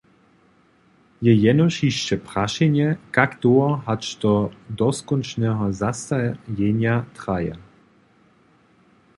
Je 1.27 1.33
jenož 1.33 1.75
hišće 1.83 2.17
prašenje, 2.29 2.87
kak 3.17 3.37
dołho 3.43 3.69
hač 3.89 4.09
do 4.25 4.33
doskónčneho 4.81 5.69
zastajenja 5.83 6.99
traje. 7.21 7.55